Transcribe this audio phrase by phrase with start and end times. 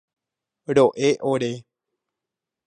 [0.75, 1.51] Ro'e ore.